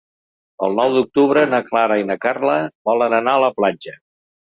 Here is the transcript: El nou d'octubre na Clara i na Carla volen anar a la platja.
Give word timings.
El 0.67 0.73
nou 0.79 0.95
d'octubre 0.95 1.45
na 1.53 1.61
Clara 1.69 1.99
i 2.05 2.09
na 2.13 2.17
Carla 2.27 2.59
volen 2.93 3.19
anar 3.23 3.39
a 3.41 3.47
la 3.49 3.55
platja. 3.63 3.99